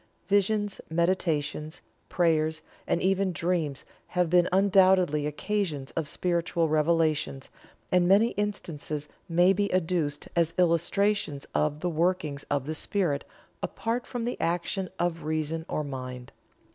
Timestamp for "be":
9.53-9.71